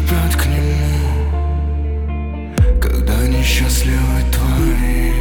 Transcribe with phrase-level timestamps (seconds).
[0.00, 1.20] шипят к нему
[2.80, 5.12] Когда несчастливы твои.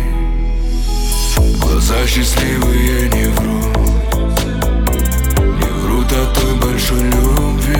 [1.59, 3.77] Глаза счастливые не врут
[5.37, 7.78] Не врут о той большой любви.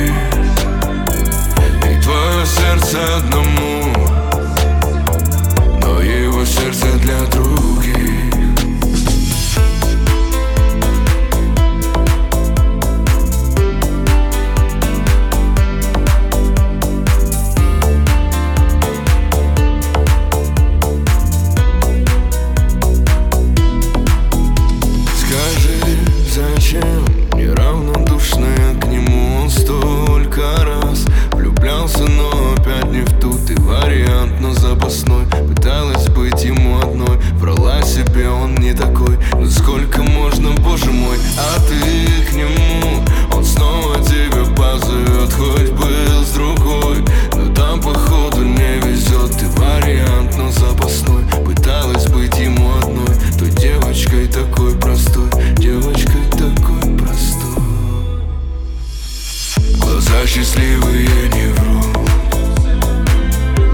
[60.29, 61.97] счастливые не врут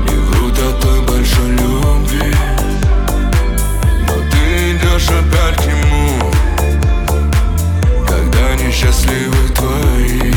[0.08, 2.34] Не врут о той большой любви.
[4.08, 6.32] Но ты идешь опять к нему.
[8.08, 10.32] Когда несчастливы твои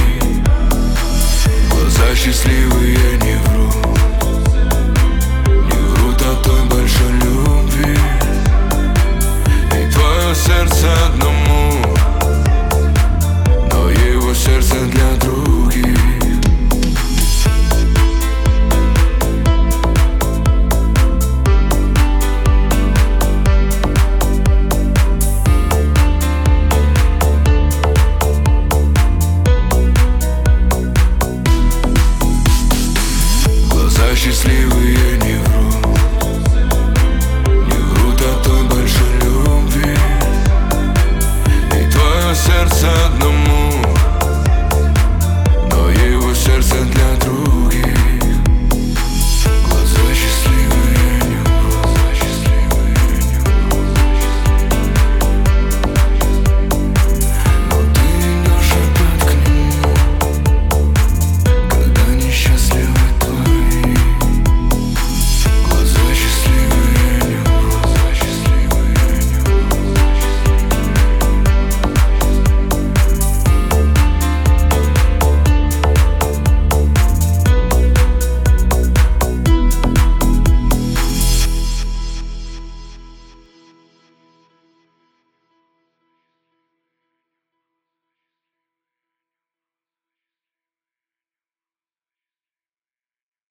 [1.70, 3.76] Глаза счастливые не врут
[5.46, 7.96] Не врут о той большой любви.
[9.70, 10.97] И твое сердце